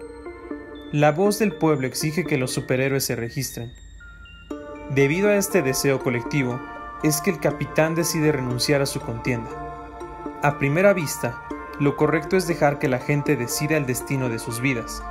La 0.90 1.12
voz 1.12 1.38
del 1.38 1.52
pueblo 1.52 1.86
exige 1.86 2.24
que 2.24 2.36
los 2.36 2.50
superhéroes 2.50 3.04
se 3.04 3.14
registren, 3.14 3.72
Debido 4.94 5.28
a 5.28 5.34
este 5.34 5.60
deseo 5.60 5.98
colectivo, 5.98 6.60
es 7.02 7.20
que 7.20 7.30
el 7.30 7.40
capitán 7.40 7.96
decide 7.96 8.30
renunciar 8.30 8.80
a 8.80 8.86
su 8.86 9.00
contienda. 9.00 9.50
A 10.40 10.56
primera 10.58 10.92
vista, 10.92 11.42
lo 11.80 11.96
correcto 11.96 12.36
es 12.36 12.46
dejar 12.46 12.78
que 12.78 12.86
la 12.86 13.00
gente 13.00 13.34
decida 13.34 13.76
el 13.76 13.86
destino 13.86 14.28
de 14.28 14.38
sus 14.38 14.60
vidas. 14.60 15.02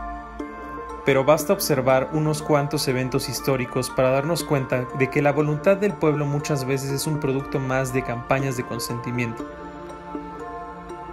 Pero 1.03 1.25
basta 1.25 1.51
observar 1.51 2.11
unos 2.13 2.41
cuantos 2.41 2.87
eventos 2.87 3.27
históricos 3.27 3.89
para 3.89 4.11
darnos 4.11 4.45
cuenta 4.45 4.87
de 4.97 5.09
que 5.09 5.21
la 5.21 5.33
voluntad 5.33 5.75
del 5.75 5.91
pueblo 5.91 6.25
muchas 6.25 6.63
veces 6.63 6.89
es 6.89 7.05
un 7.05 7.19
producto 7.19 7.59
más 7.59 7.91
de 7.91 8.03
campañas 8.03 8.55
de 8.55 8.63
consentimiento. 8.63 9.45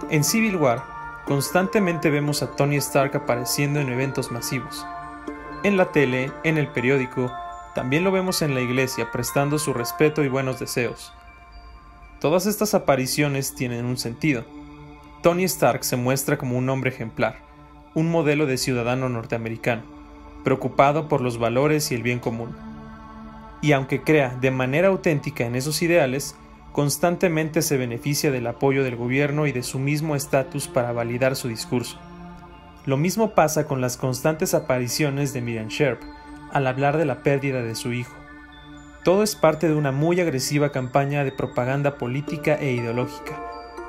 En 0.09 0.23
Civil 0.23 0.55
War, 0.55 0.81
constantemente 1.25 2.09
vemos 2.09 2.41
a 2.41 2.51
Tony 2.51 2.77
Stark 2.77 3.17
apareciendo 3.17 3.81
en 3.81 3.89
eventos 3.89 4.31
masivos. 4.31 4.85
En 5.63 5.75
la 5.75 5.91
tele, 5.91 6.31
en 6.45 6.57
el 6.57 6.69
periódico, 6.69 7.33
también 7.73 8.03
lo 8.03 8.11
vemos 8.11 8.41
en 8.41 8.53
la 8.53 8.61
iglesia 8.61 9.11
prestando 9.11 9.57
su 9.57 9.73
respeto 9.73 10.23
y 10.23 10.27
buenos 10.27 10.59
deseos. 10.59 11.13
Todas 12.19 12.45
estas 12.45 12.73
apariciones 12.73 13.55
tienen 13.55 13.85
un 13.85 13.97
sentido. 13.97 14.43
Tony 15.23 15.43
Stark 15.45 15.83
se 15.83 15.95
muestra 15.95 16.37
como 16.37 16.57
un 16.57 16.69
hombre 16.69 16.89
ejemplar, 16.89 17.37
un 17.93 18.11
modelo 18.11 18.45
de 18.45 18.57
ciudadano 18.57 19.07
norteamericano, 19.07 19.83
preocupado 20.43 21.07
por 21.07 21.21
los 21.21 21.37
valores 21.37 21.91
y 21.91 21.95
el 21.95 22.03
bien 22.03 22.19
común. 22.19 22.55
Y 23.61 23.71
aunque 23.71 24.01
crea 24.01 24.35
de 24.41 24.51
manera 24.51 24.89
auténtica 24.89 25.45
en 25.45 25.55
esos 25.55 25.81
ideales, 25.81 26.35
constantemente 26.71 27.61
se 27.61 27.77
beneficia 27.77 28.31
del 28.31 28.47
apoyo 28.47 28.83
del 28.83 28.95
gobierno 28.95 29.47
y 29.47 29.51
de 29.51 29.63
su 29.63 29.79
mismo 29.79 30.15
estatus 30.15 30.67
para 30.67 30.91
validar 30.91 31.35
su 31.35 31.47
discurso. 31.47 31.99
Lo 32.85 32.97
mismo 32.97 33.35
pasa 33.35 33.67
con 33.67 33.79
las 33.79 33.97
constantes 33.97 34.53
apariciones 34.53 35.33
de 35.33 35.41
Miriam 35.41 35.67
Sharp, 35.67 36.01
al 36.53 36.67
hablar 36.67 36.97
de 36.97 37.05
la 37.05 37.23
pérdida 37.23 37.61
de 37.61 37.75
su 37.75 37.93
hijo. 37.93 38.15
Todo 39.03 39.23
es 39.23 39.35
parte 39.35 39.67
de 39.67 39.73
una 39.73 39.91
muy 39.91 40.19
agresiva 40.21 40.71
campaña 40.71 41.23
de 41.23 41.31
propaganda 41.31 41.95
política 41.95 42.55
e 42.55 42.71
ideológica, 42.73 43.39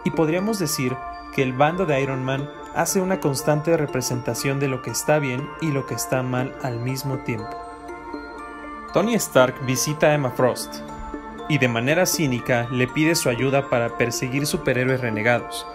y 0.04 0.10
podríamos 0.10 0.58
decir 0.58 0.96
que 1.34 1.42
el 1.42 1.52
bando 1.52 1.86
de 1.86 2.00
Iron 2.00 2.24
Man 2.24 2.48
hace 2.74 3.00
una 3.00 3.20
constante 3.20 3.76
representación 3.76 4.58
de 4.60 4.68
lo 4.68 4.82
que 4.82 4.90
está 4.90 5.18
bien 5.18 5.46
y 5.60 5.70
lo 5.70 5.86
que 5.86 5.94
está 5.94 6.22
mal 6.22 6.54
al 6.62 6.80
mismo 6.80 7.18
tiempo. 7.18 7.50
Tony 8.92 9.14
Stark 9.14 9.54
visita 9.66 10.08
a 10.08 10.14
Emma 10.14 10.30
Frost, 10.30 10.76
y 11.48 11.58
de 11.58 11.68
manera 11.68 12.06
cínica 12.06 12.68
le 12.70 12.88
pide 12.88 13.14
su 13.14 13.28
ayuda 13.28 13.68
para 13.68 13.98
perseguir 13.98 14.46
superhéroes 14.46 15.00
renegados, 15.00 15.66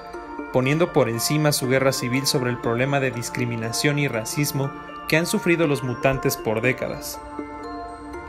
poniendo 0.53 0.93
por 0.93 1.09
encima 1.09 1.51
su 1.51 1.67
guerra 1.67 1.91
civil 1.91 2.25
sobre 2.25 2.49
el 2.49 2.57
problema 2.57 2.99
de 2.99 3.11
discriminación 3.11 3.99
y 3.99 4.07
racismo 4.07 4.71
que 5.07 5.17
han 5.17 5.25
sufrido 5.25 5.67
los 5.67 5.83
mutantes 5.83 6.37
por 6.37 6.61
décadas. 6.61 7.19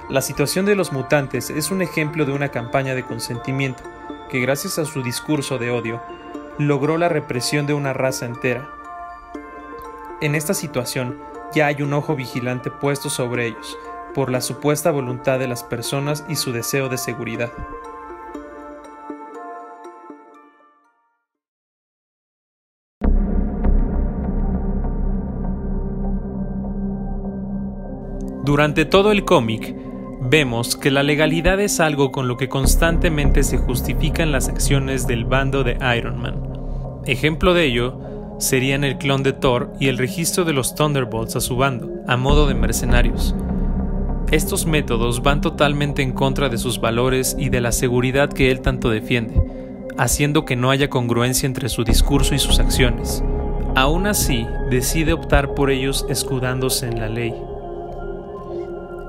La 0.09 0.23
situación 0.23 0.65
de 0.65 0.75
los 0.75 0.93
mutantes 0.93 1.51
es 1.51 1.71
un 1.71 1.83
ejemplo 1.83 2.25
de 2.25 2.33
una 2.33 2.49
campaña 2.49 2.95
de 2.95 3.05
consentimiento 3.05 3.83
que 4.31 4.41
gracias 4.41 4.79
a 4.79 4.85
su 4.85 5.03
discurso 5.03 5.59
de 5.59 5.71
odio 5.71 6.01
logró 6.59 6.99
la 6.99 7.09
represión 7.09 7.67
de 7.67 7.75
una 7.75 7.93
raza 7.93 8.27
entera. 8.27 8.69
En 10.21 10.35
esta 10.35 10.55
situación 10.55 11.21
ya 11.55 11.67
hay 11.67 11.83
un 11.83 11.93
ojo 11.93 12.17
vigilante 12.17 12.71
puesto 12.71 13.11
sobre 13.11 13.47
ellos 13.47 13.79
por 14.15 14.31
la 14.31 14.41
supuesta 14.41 14.91
voluntad 14.91 15.39
de 15.39 15.47
las 15.49 15.63
personas 15.63 16.25
y 16.29 16.37
su 16.37 16.53
deseo 16.53 16.89
de 16.89 16.99
seguridad. 16.99 17.53
Durante 28.49 28.87
todo 28.87 29.13
el 29.13 29.27
cómic, 29.27 29.77
vemos 30.23 30.75
que 30.75 30.91
la 30.91 31.03
legalidad 31.03 31.61
es 31.61 31.81
algo 31.81 32.11
con 32.11 32.29
lo 32.29 32.39
que 32.39 32.49
constantemente 32.49 33.43
se 33.43 33.59
justifican 33.59 34.33
las 34.33 34.49
acciones 34.49 35.07
del 35.07 35.27
bando 35.27 35.65
de 35.65 35.77
Iron 35.99 36.17
Man. 36.17 36.41
Ejemplo 37.05 37.53
de 37.53 37.67
ello 37.67 38.01
serían 38.39 38.85
el 38.85 38.97
clon 38.97 39.23
de 39.23 39.35
Thor 39.35 39.75
y 39.79 39.89
el 39.89 39.99
registro 39.99 40.47
de 40.47 40.55
los 40.55 40.75
Thunderbolts 40.75 41.37
a 41.37 41.43
su 41.43 41.57
bando, 41.57 41.91
a 42.07 42.17
modo 42.17 42.47
de 42.47 42.55
mercenarios. 42.55 43.35
Estos 44.31 44.65
métodos 44.65 45.23
van 45.23 45.43
totalmente 45.43 46.01
en 46.01 46.13
contra 46.13 46.49
de 46.49 46.57
sus 46.57 46.81
valores 46.81 47.37
y 47.39 47.51
de 47.51 47.61
la 47.61 47.71
seguridad 47.71 48.33
que 48.33 48.51
él 48.51 48.63
tanto 48.63 48.89
defiende, 48.89 49.43
haciendo 49.99 50.47
que 50.47 50.57
no 50.57 50.71
haya 50.71 50.89
congruencia 50.89 51.47
entre 51.47 51.69
su 51.69 51.85
discurso 51.85 52.35
y 52.35 52.39
sus 52.39 52.61
acciones. 52.61 53.23
Aún 53.77 54.07
así, 54.07 54.47
decide 54.71 55.13
optar 55.13 55.53
por 55.53 55.71
ellos 55.71 56.07
escudándose 56.09 56.87
en 56.87 56.99
la 56.99 57.11
ley. 57.11 57.35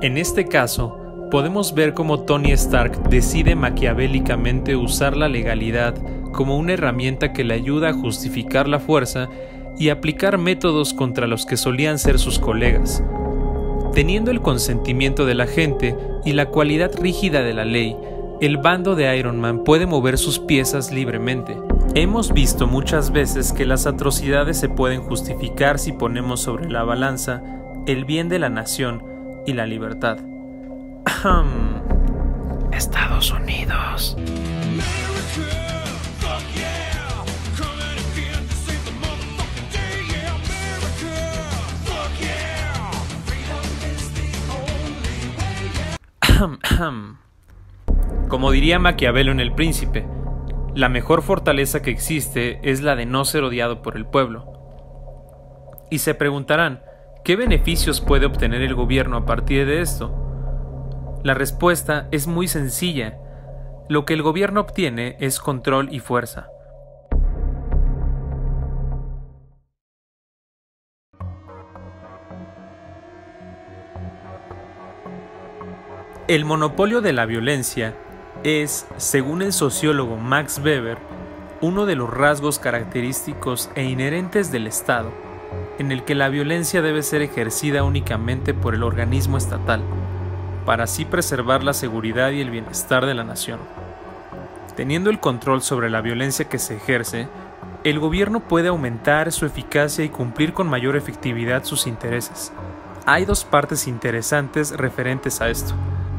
En 0.01 0.17
este 0.17 0.47
caso, 0.47 0.97
podemos 1.29 1.73
ver 1.73 1.93
cómo 1.93 2.21
Tony 2.21 2.53
Stark 2.53 3.09
decide 3.09 3.55
maquiavélicamente 3.55 4.77
usar 4.77 5.17
la 5.17 5.27
legalidad 5.27 5.93
como 6.31 6.57
una 6.57 6.71
herramienta 6.71 7.33
que 7.33 7.43
le 7.43 7.55
ayuda 7.55 7.89
a 7.89 7.93
justificar 7.93 8.69
la 8.69 8.79
fuerza 8.79 9.27
y 9.77 9.89
aplicar 9.89 10.37
métodos 10.37 10.93
contra 10.93 11.27
los 11.27 11.45
que 11.45 11.57
solían 11.57 11.99
ser 11.99 12.17
sus 12.17 12.39
colegas. 12.39 13.03
Teniendo 13.93 14.31
el 14.31 14.39
consentimiento 14.39 15.25
de 15.25 15.35
la 15.35 15.47
gente 15.47 15.97
y 16.23 16.31
la 16.31 16.45
cualidad 16.45 16.91
rígida 16.97 17.41
de 17.41 17.53
la 17.53 17.65
ley, 17.65 17.97
el 18.39 18.55
bando 18.55 18.95
de 18.95 19.17
Iron 19.17 19.37
Man 19.41 19.65
puede 19.65 19.85
mover 19.85 20.17
sus 20.17 20.39
piezas 20.39 20.93
libremente. 20.93 21.57
Hemos 21.93 22.31
visto 22.31 22.67
muchas 22.67 23.11
veces 23.11 23.51
que 23.51 23.65
las 23.65 23.85
atrocidades 23.85 24.57
se 24.57 24.69
pueden 24.69 25.01
justificar 25.01 25.77
si 25.77 25.91
ponemos 25.91 26.39
sobre 26.39 26.69
la 26.69 26.83
balanza 26.83 27.43
el 27.85 28.05
bien 28.05 28.29
de 28.29 28.39
la 28.39 28.47
nación 28.47 29.18
y 29.45 29.53
la 29.53 29.65
libertad. 29.65 30.17
Estados 32.71 33.31
Unidos. 33.31 34.15
Como 48.29 48.51
diría 48.51 48.79
Maquiavelo 48.79 49.31
en 49.33 49.41
El 49.41 49.53
Príncipe, 49.53 50.07
la 50.73 50.87
mejor 50.87 51.21
fortaleza 51.21 51.81
que 51.81 51.89
existe 51.89 52.59
es 52.63 52.81
la 52.81 52.95
de 52.95 53.05
no 53.05 53.25
ser 53.25 53.43
odiado 53.43 53.81
por 53.81 53.97
el 53.97 54.05
pueblo. 54.05 54.53
Y 55.91 55.99
se 55.99 56.15
preguntarán, 56.15 56.81
¿qué 57.29 57.35
beneficios 57.35 58.01
puede 58.01 58.25
obtener 58.25 58.63
el 58.63 58.73
gobierno 58.73 59.17
a 59.17 59.25
partir 59.27 59.67
de 59.67 59.81
esto? 59.81 60.11
La 61.23 61.35
respuesta 61.35 62.07
es 62.09 62.25
muy 62.25 62.47
sencilla. 62.47 63.19
Lo 63.87 64.03
que 64.03 64.15
el 64.15 64.23
gobierno 64.23 64.61
obtiene 64.61 65.15
es 65.19 65.39
control 65.39 65.89
y 65.91 65.99
fuerza. 65.99 66.47
El 76.27 76.45
monopolio 76.45 77.01
de 77.01 77.13
la 77.13 77.27
violencia 77.27 77.93
es, 78.43 78.87
según 78.97 79.43
el 79.43 79.53
sociólogo 79.53 80.17
Max 80.17 80.59
Weber, 80.65 80.97
uno 81.61 81.85
de 81.85 81.95
los 81.95 82.09
rasgos 82.09 82.57
característicos 82.57 83.69
e 83.75 83.83
inherentes 83.83 84.51
del 84.51 84.65
Estado, 84.65 85.11
en 85.77 85.91
el 85.91 86.03
que 86.03 86.15
la 86.15 86.29
violencia 86.29 86.81
debe 86.81 87.03
ser 87.03 87.21
ejercida 87.21 87.83
únicamente 87.83 88.53
por 88.53 88.75
el 88.75 88.83
organismo 88.83 89.37
estatal, 89.37 89.81
para 90.65 90.83
así 90.83 91.05
preservar 91.05 91.63
la 91.63 91.73
seguridad 91.73 92.31
y 92.31 92.41
el 92.41 92.49
bienestar 92.49 93.05
de 93.05 93.13
la 93.13 93.23
nación. 93.23 93.59
Teniendo 94.75 95.09
el 95.09 95.19
control 95.19 95.61
sobre 95.61 95.89
la 95.89 96.01
violencia 96.01 96.45
que 96.45 96.59
se 96.59 96.75
ejerce, 96.75 97.27
el 97.83 97.99
gobierno 97.99 98.41
puede 98.41 98.67
aumentar 98.67 99.31
su 99.31 99.45
eficacia 99.45 100.03
y 100.03 100.09
cumplir 100.09 100.53
con 100.53 100.67
mayor 100.67 100.95
efectividad 100.95 101.63
sus 101.63 101.87
intereses. 101.87 102.51
Hay 103.05 103.25
dos 103.25 103.45
partes 103.45 103.87
interesantes 103.87 104.71
referentes 104.71 105.41
a 105.41 105.49
esto. 105.49 105.73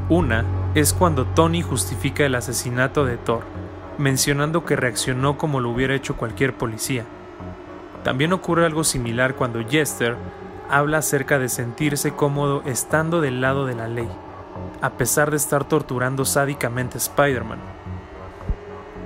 Una 0.09 0.45
es 0.75 0.93
cuando 0.93 1.27
Tony 1.27 1.63
justifica 1.63 2.25
el 2.25 2.35
asesinato 2.35 3.05
de 3.05 3.17
Thor, 3.17 3.45
mencionando 3.99 4.65
que 4.65 4.75
reaccionó 4.75 5.39
como 5.39 5.61
lo 5.61 5.71
hubiera 5.71 5.95
hecho 5.95 6.17
cualquier 6.17 6.55
policía. 6.55 7.05
También 8.05 8.33
ocurre 8.33 8.65
algo 8.65 8.85
similar 8.85 9.35
cuando 9.35 9.67
Jester 9.67 10.17
habla 10.69 10.99
acerca 10.99 11.39
de 11.39 11.49
sentirse 11.49 12.13
cómodo 12.13 12.63
estando 12.65 13.21
del 13.21 13.41
lado 13.41 13.67
de 13.67 13.75
la 13.75 13.89
ley, 13.89 14.09
a 14.81 14.91
pesar 14.91 15.31
de 15.31 15.37
estar 15.37 15.65
torturando 15.67 16.25
sádicamente 16.25 16.97
a 16.97 16.99
Spider-Man. 16.99 17.59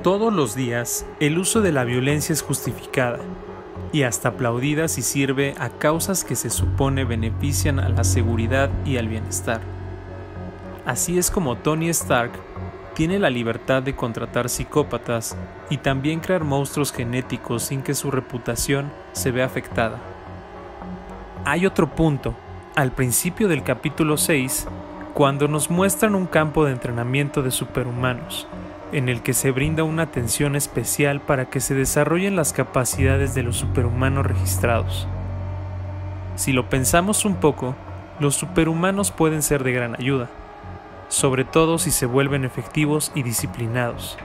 Todos 0.02 0.32
los 0.32 0.54
días, 0.54 1.06
el 1.18 1.38
uso 1.38 1.62
de 1.62 1.72
la 1.72 1.84
violencia 1.84 2.32
es 2.32 2.42
justificada 2.42 3.20
y 3.90 4.02
hasta 4.02 4.30
aplaudida 4.30 4.86
si 4.88 5.02
sirve 5.02 5.54
a 5.58 5.70
causas 5.70 6.24
que 6.24 6.36
se 6.36 6.50
supone 6.50 7.04
benefician 7.04 7.80
a 7.80 7.88
la 7.88 8.04
seguridad 8.04 8.68
y 8.84 8.98
al 8.98 9.08
bienestar. 9.08 9.60
Así 10.84 11.18
es 11.18 11.30
como 11.30 11.56
Tony 11.56 11.88
Stark 11.88 12.32
tiene 12.94 13.18
la 13.18 13.28
libertad 13.28 13.82
de 13.82 13.96
contratar 13.96 14.48
psicópatas 14.48 15.36
y 15.68 15.78
también 15.78 16.20
crear 16.20 16.44
monstruos 16.44 16.92
genéticos 16.92 17.64
sin 17.64 17.82
que 17.82 17.94
su 17.94 18.10
reputación 18.10 18.92
se 19.12 19.32
vea 19.32 19.46
afectada. 19.46 19.98
Hay 21.44 21.66
otro 21.66 21.88
punto, 21.90 22.34
al 22.76 22.92
principio 22.92 23.48
del 23.48 23.64
capítulo 23.64 24.16
6, 24.16 24.68
cuando 25.12 25.48
nos 25.48 25.70
muestran 25.70 26.14
un 26.14 26.26
campo 26.26 26.64
de 26.64 26.72
entrenamiento 26.72 27.42
de 27.42 27.50
superhumanos, 27.50 28.46
en 28.92 29.08
el 29.08 29.22
que 29.22 29.34
se 29.34 29.50
brinda 29.50 29.82
una 29.82 30.04
atención 30.04 30.54
especial 30.54 31.20
para 31.20 31.46
que 31.50 31.60
se 31.60 31.74
desarrollen 31.74 32.36
las 32.36 32.52
capacidades 32.52 33.34
de 33.34 33.42
los 33.42 33.56
superhumanos 33.56 34.24
registrados. 34.24 35.08
Si 36.36 36.52
lo 36.52 36.68
pensamos 36.68 37.24
un 37.24 37.36
poco, 37.36 37.74
los 38.20 38.36
superhumanos 38.36 39.10
pueden 39.10 39.42
ser 39.42 39.64
de 39.64 39.72
gran 39.72 39.94
ayuda 39.96 40.30
sobre 41.08 41.44
todo 41.44 41.78
si 41.78 41.90
se 41.90 42.06
vuelven 42.06 42.44
efectivos 42.44 43.12
y 43.14 43.22
disciplinados. 43.22 44.18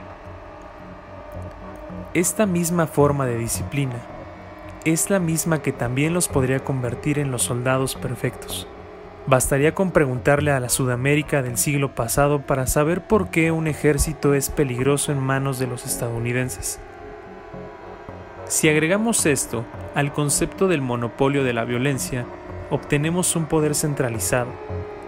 Esta 2.14 2.46
misma 2.46 2.86
forma 2.86 3.26
de 3.26 3.38
disciplina 3.38 3.96
es 4.84 5.10
la 5.10 5.18
misma 5.18 5.62
que 5.62 5.72
también 5.72 6.14
los 6.14 6.28
podría 6.28 6.60
convertir 6.60 7.18
en 7.18 7.30
los 7.30 7.42
soldados 7.42 7.94
perfectos. 7.94 8.66
Bastaría 9.26 9.74
con 9.74 9.90
preguntarle 9.90 10.50
a 10.50 10.60
la 10.60 10.70
Sudamérica 10.70 11.42
del 11.42 11.58
siglo 11.58 11.94
pasado 11.94 12.40
para 12.40 12.66
saber 12.66 13.02
por 13.02 13.28
qué 13.28 13.52
un 13.52 13.66
ejército 13.66 14.34
es 14.34 14.48
peligroso 14.48 15.12
en 15.12 15.18
manos 15.18 15.58
de 15.58 15.66
los 15.66 15.84
estadounidenses. 15.84 16.80
Si 18.46 18.68
agregamos 18.68 19.26
esto 19.26 19.64
al 19.94 20.12
concepto 20.12 20.66
del 20.66 20.82
monopolio 20.82 21.44
de 21.44 21.52
la 21.52 21.64
violencia, 21.64 22.24
obtenemos 22.70 23.36
un 23.36 23.46
poder 23.46 23.74
centralizado, 23.74 24.50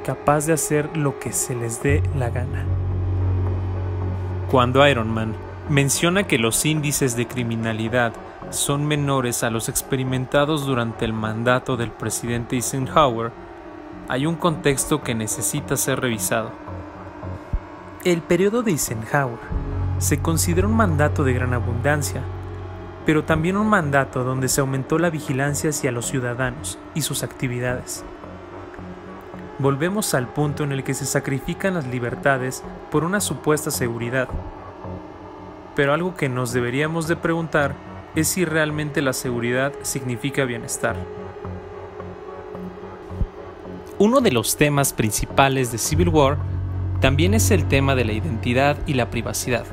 capaz 0.02 0.46
de 0.46 0.52
hacer 0.52 0.96
lo 0.96 1.18
que 1.18 1.32
se 1.32 1.54
les 1.54 1.82
dé 1.82 2.02
la 2.16 2.30
gana. 2.30 2.64
Cuando 4.50 4.86
Iron 4.86 5.10
Man 5.10 5.34
menciona 5.68 6.24
que 6.26 6.38
los 6.38 6.66
índices 6.66 7.16
de 7.16 7.26
criminalidad 7.26 8.12
son 8.50 8.86
menores 8.86 9.42
a 9.44 9.50
los 9.50 9.68
experimentados 9.68 10.66
durante 10.66 11.04
el 11.04 11.12
mandato 11.12 11.76
del 11.76 11.90
presidente 11.90 12.56
Eisenhower, 12.56 13.32
hay 14.08 14.26
un 14.26 14.36
contexto 14.36 15.02
que 15.02 15.14
necesita 15.14 15.76
ser 15.76 16.00
revisado. 16.00 16.50
El 18.04 18.20
periodo 18.20 18.62
de 18.62 18.72
Eisenhower 18.72 19.38
se 19.98 20.20
considera 20.20 20.66
un 20.66 20.76
mandato 20.76 21.24
de 21.24 21.32
gran 21.32 21.54
abundancia, 21.54 22.20
pero 23.06 23.24
también 23.24 23.56
un 23.56 23.68
mandato 23.68 24.24
donde 24.24 24.48
se 24.48 24.60
aumentó 24.60 24.98
la 24.98 25.08
vigilancia 25.08 25.70
hacia 25.70 25.92
los 25.92 26.06
ciudadanos 26.06 26.78
y 26.94 27.02
sus 27.02 27.22
actividades 27.22 28.04
volvemos 29.62 30.12
al 30.14 30.28
punto 30.28 30.64
en 30.64 30.72
el 30.72 30.82
que 30.82 30.92
se 30.92 31.06
sacrifican 31.06 31.74
las 31.74 31.86
libertades 31.86 32.62
por 32.90 33.04
una 33.04 33.20
supuesta 33.20 33.70
seguridad. 33.70 34.28
Pero 35.76 35.94
algo 35.94 36.16
que 36.16 36.28
nos 36.28 36.52
deberíamos 36.52 37.08
de 37.08 37.16
preguntar 37.16 37.74
es 38.14 38.28
si 38.28 38.44
realmente 38.44 39.00
la 39.00 39.12
seguridad 39.12 39.72
significa 39.82 40.44
bienestar. 40.44 40.96
Uno 43.98 44.20
de 44.20 44.32
los 44.32 44.56
temas 44.56 44.92
principales 44.92 45.70
de 45.70 45.78
Civil 45.78 46.08
War 46.08 46.36
también 47.00 47.32
es 47.34 47.50
el 47.50 47.68
tema 47.68 47.94
de 47.94 48.04
la 48.04 48.12
identidad 48.12 48.76
y 48.86 48.94
la 48.94 49.10
privacidad. 49.10 49.64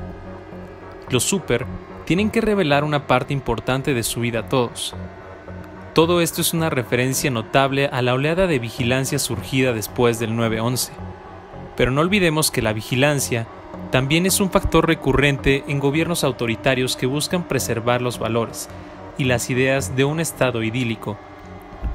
Los 1.10 1.24
super 1.24 1.66
tienen 2.06 2.30
que 2.30 2.42
revelar 2.42 2.84
una 2.84 3.08
parte 3.08 3.34
importante 3.34 3.94
de 3.94 4.04
su 4.04 4.22
vida 4.22 4.40
a 4.40 4.50
todos, 4.50 4.96
todo 5.94 6.22
esto 6.22 6.42
es 6.42 6.54
una 6.54 6.70
referencia 6.70 7.32
notable 7.32 7.88
a 7.88 8.02
la 8.02 8.14
oleada 8.14 8.48
de 8.48 8.60
vigilancia 8.60 9.20
surgida 9.20 9.74
después 9.74 10.20
del 10.20 10.32
9-11. 10.32 10.92
Pero 11.76 11.92
no 11.92 12.02
olvidemos 12.02 12.52
que 12.52 12.62
la 12.62 12.74
vigilancia 12.74 13.48
también 13.92 14.26
es 14.26 14.40
un 14.40 14.52
factor 14.52 14.88
recurrente 14.88 15.64
en 15.68 15.80
gobiernos 15.80 16.24
autoritarios 16.24 16.96
que 16.96 17.08
buscan 17.08 17.48
preservar 17.48 18.02
los 18.02 18.20
valores 18.20 18.70
y 19.18 19.24
las 19.24 19.50
ideas 19.50 19.96
de 19.96 20.06
un 20.06 20.20
Estado 20.20 20.64
idílico. 20.64 21.18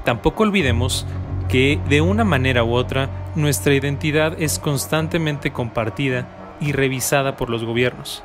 Tampoco 0.03 0.43
olvidemos 0.43 1.05
que 1.47 1.79
de 1.87 2.01
una 2.01 2.23
manera 2.23 2.63
u 2.63 2.73
otra 2.73 3.09
nuestra 3.35 3.73
identidad 3.73 4.35
es 4.41 4.59
constantemente 4.59 5.51
compartida 5.51 6.27
y 6.59 6.71
revisada 6.71 7.37
por 7.37 7.49
los 7.49 7.63
gobiernos. 7.63 8.23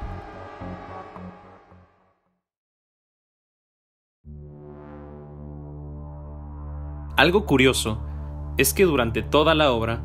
Algo 7.21 7.45
curioso 7.45 7.99
es 8.57 8.73
que 8.73 8.87
durante 8.87 9.23
toda 9.23 9.55
la 9.55 9.73
obra, 9.73 10.01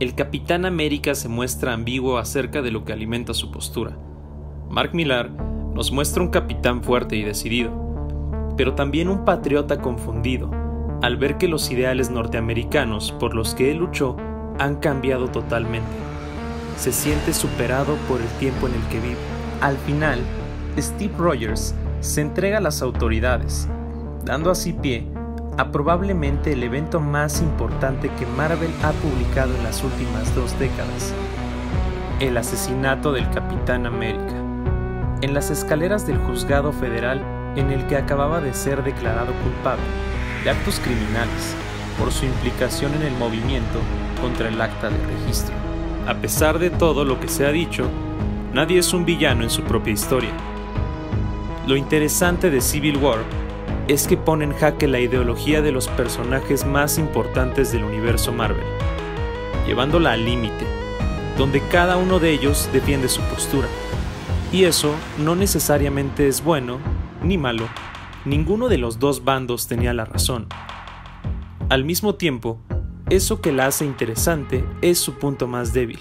el 0.00 0.14
Capitán 0.14 0.64
América 0.64 1.14
se 1.14 1.28
muestra 1.28 1.74
ambiguo 1.74 2.16
acerca 2.16 2.62
de 2.62 2.70
lo 2.70 2.86
que 2.86 2.94
alimenta 2.94 3.34
su 3.34 3.50
postura. 3.50 3.98
Mark 4.70 4.94
Millar 4.94 5.30
nos 5.30 5.92
muestra 5.92 6.22
un 6.22 6.30
capitán 6.30 6.82
fuerte 6.82 7.16
y 7.16 7.22
decidido, 7.22 7.70
pero 8.56 8.74
también 8.74 9.10
un 9.10 9.26
patriota 9.26 9.82
confundido, 9.82 10.50
al 11.02 11.18
ver 11.18 11.36
que 11.36 11.48
los 11.48 11.70
ideales 11.70 12.08
norteamericanos 12.08 13.12
por 13.12 13.34
los 13.34 13.54
que 13.54 13.70
él 13.70 13.76
luchó 13.76 14.16
han 14.58 14.76
cambiado 14.76 15.28
totalmente. 15.28 15.92
Se 16.78 16.92
siente 16.92 17.34
superado 17.34 17.96
por 18.08 18.22
el 18.22 18.28
tiempo 18.38 18.68
en 18.68 18.74
el 18.76 18.82
que 18.88 19.00
vive. 19.00 19.20
Al 19.60 19.76
final, 19.76 20.18
Steve 20.78 21.12
Rogers 21.18 21.74
se 22.00 22.22
entrega 22.22 22.56
a 22.56 22.62
las 22.62 22.80
autoridades, 22.80 23.68
dando 24.24 24.50
así 24.50 24.72
pie 24.72 25.13
a 25.56 25.70
probablemente 25.70 26.52
el 26.52 26.62
evento 26.64 27.00
más 27.00 27.40
importante 27.40 28.10
que 28.18 28.26
Marvel 28.26 28.72
ha 28.82 28.90
publicado 28.92 29.54
en 29.54 29.62
las 29.62 29.84
últimas 29.84 30.34
dos 30.34 30.58
décadas, 30.58 31.14
el 32.18 32.36
asesinato 32.36 33.12
del 33.12 33.30
Capitán 33.30 33.86
América, 33.86 34.34
en 35.20 35.32
las 35.32 35.50
escaleras 35.50 36.06
del 36.06 36.18
juzgado 36.18 36.72
federal 36.72 37.22
en 37.56 37.70
el 37.70 37.86
que 37.86 37.96
acababa 37.96 38.40
de 38.40 38.52
ser 38.52 38.82
declarado 38.82 39.32
culpable 39.44 39.84
de 40.42 40.50
actos 40.50 40.80
criminales 40.80 41.54
por 41.98 42.10
su 42.10 42.26
implicación 42.26 42.92
en 42.94 43.02
el 43.02 43.16
movimiento 43.16 43.78
contra 44.20 44.48
el 44.48 44.60
acta 44.60 44.90
de 44.90 44.98
registro. 45.06 45.54
A 46.08 46.14
pesar 46.14 46.58
de 46.58 46.70
todo 46.70 47.04
lo 47.04 47.20
que 47.20 47.28
se 47.28 47.46
ha 47.46 47.52
dicho, 47.52 47.88
nadie 48.52 48.78
es 48.78 48.92
un 48.92 49.04
villano 49.04 49.44
en 49.44 49.50
su 49.50 49.62
propia 49.62 49.92
historia. 49.92 50.32
Lo 51.66 51.76
interesante 51.76 52.50
de 52.50 52.60
Civil 52.60 52.96
War 52.96 53.20
es 53.88 54.06
que 54.06 54.16
pone 54.16 54.44
en 54.44 54.54
jaque 54.54 54.88
la 54.88 55.00
ideología 55.00 55.60
de 55.60 55.72
los 55.72 55.88
personajes 55.88 56.64
más 56.64 56.98
importantes 56.98 57.72
del 57.72 57.84
universo 57.84 58.32
Marvel, 58.32 58.64
llevándola 59.66 60.12
al 60.12 60.24
límite, 60.24 60.64
donde 61.36 61.60
cada 61.68 61.96
uno 61.96 62.18
de 62.18 62.30
ellos 62.30 62.70
defiende 62.72 63.08
su 63.08 63.20
postura. 63.22 63.68
Y 64.52 64.64
eso 64.64 64.94
no 65.18 65.34
necesariamente 65.34 66.28
es 66.28 66.42
bueno 66.42 66.78
ni 67.22 67.36
malo, 67.36 67.68
ninguno 68.24 68.68
de 68.68 68.78
los 68.78 68.98
dos 68.98 69.24
bandos 69.24 69.66
tenía 69.66 69.92
la 69.92 70.04
razón. 70.04 70.46
Al 71.68 71.84
mismo 71.84 72.14
tiempo, 72.14 72.60
eso 73.10 73.40
que 73.40 73.52
la 73.52 73.66
hace 73.66 73.84
interesante 73.84 74.64
es 74.80 74.98
su 74.98 75.14
punto 75.18 75.46
más 75.46 75.72
débil. 75.72 75.98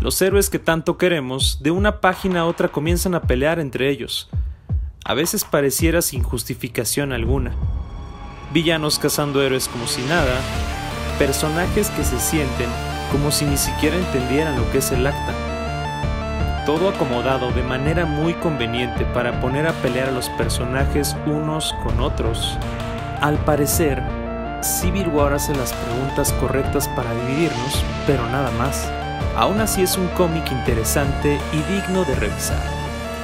Los 0.00 0.20
héroes 0.20 0.50
que 0.50 0.58
tanto 0.58 0.96
queremos, 0.96 1.62
de 1.62 1.70
una 1.70 2.00
página 2.00 2.40
a 2.40 2.46
otra 2.46 2.68
comienzan 2.68 3.14
a 3.14 3.22
pelear 3.22 3.58
entre 3.58 3.90
ellos, 3.90 4.30
a 5.08 5.14
veces 5.14 5.44
pareciera 5.44 6.02
sin 6.02 6.22
justificación 6.22 7.14
alguna. 7.14 7.52
Villanos 8.52 8.98
cazando 8.98 9.42
héroes 9.42 9.66
como 9.66 9.86
si 9.86 10.02
nada, 10.02 10.38
personajes 11.18 11.88
que 11.88 12.04
se 12.04 12.20
sienten 12.20 12.68
como 13.10 13.30
si 13.30 13.46
ni 13.46 13.56
siquiera 13.56 13.96
entendieran 13.96 14.56
lo 14.56 14.70
que 14.70 14.78
es 14.78 14.92
el 14.92 15.06
acta. 15.06 15.32
Todo 16.66 16.90
acomodado 16.90 17.50
de 17.52 17.62
manera 17.62 18.04
muy 18.04 18.34
conveniente 18.34 19.06
para 19.06 19.40
poner 19.40 19.66
a 19.66 19.72
pelear 19.80 20.10
a 20.10 20.12
los 20.12 20.28
personajes 20.30 21.16
unos 21.24 21.74
con 21.82 22.00
otros. 22.00 22.58
Al 23.22 23.38
parecer, 23.38 24.02
Civil 24.60 25.08
War 25.08 25.32
hace 25.32 25.54
las 25.54 25.72
preguntas 25.72 26.34
correctas 26.34 26.86
para 26.88 27.14
dividirnos, 27.14 27.82
pero 28.06 28.28
nada 28.28 28.50
más. 28.58 28.86
Aún 29.38 29.58
así 29.62 29.80
es 29.80 29.96
un 29.96 30.08
cómic 30.08 30.52
interesante 30.52 31.40
y 31.54 31.72
digno 31.72 32.04
de 32.04 32.14
revisar. 32.14 32.62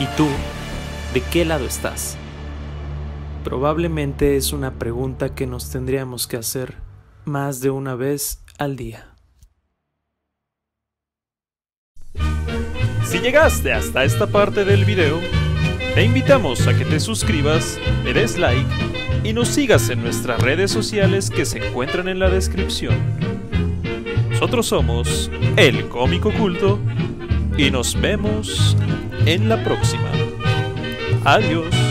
¿Y 0.01 0.07
tú? 0.16 0.27
¿De 1.14 1.20
qué 1.20 1.44
lado 1.44 1.64
estás? 1.64 2.16
Probablemente 3.44 4.37
es 4.37 4.53
una 4.53 4.81
pregunta 4.81 5.33
que 5.33 5.46
nos 5.46 5.70
tendríamos 5.70 6.27
que 6.27 6.37
hacer 6.37 6.74
más 7.24 7.61
de 7.61 7.70
una 7.70 7.94
vez 7.94 8.42
al 8.59 8.74
día. 8.74 9.14
Si 13.05 13.20
llegaste 13.20 13.72
hasta 13.72 14.03
esta 14.03 14.27
parte 14.27 14.64
del 14.64 14.85
video, 14.85 15.20
te 15.94 16.03
invitamos 16.03 16.66
a 16.66 16.77
que 16.77 16.85
te 16.85 16.98
suscribas, 16.98 17.79
le 18.03 18.12
des 18.12 18.37
like 18.37 18.68
y 19.22 19.33
nos 19.35 19.46
sigas 19.46 19.90
en 19.90 20.03
nuestras 20.03 20.40
redes 20.42 20.72
sociales 20.72 21.31
que 21.31 21.46
se 21.46 21.64
encuentran 21.64 22.09
en 22.09 22.18
la 22.18 22.29
descripción. 22.29 22.96
Nosotros 24.31 24.66
somos 24.66 25.31
El 25.57 25.88
Cómico 25.88 26.31
Oculto 26.31 26.81
y 27.57 27.70
nos 27.70 28.00
vemos 28.00 28.77
en 29.27 29.48
la 29.48 29.62
próxima. 29.62 30.11
Adiós. 31.25 31.84